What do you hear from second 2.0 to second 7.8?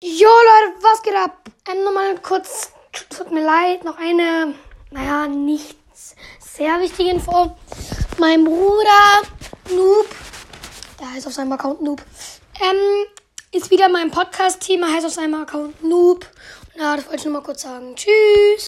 kurz, tut mir leid, noch eine, naja, nicht sehr wichtige Info.